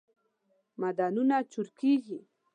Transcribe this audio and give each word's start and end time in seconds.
معدنونه 0.81 1.37
چورکیږی 1.51 2.19